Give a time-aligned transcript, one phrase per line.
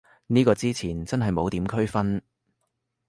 [0.25, 2.23] 呢個之前真係冇點區分